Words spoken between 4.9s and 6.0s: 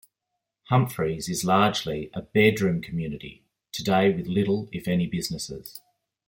businesses.